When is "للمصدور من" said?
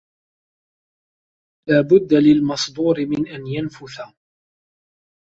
2.13-3.27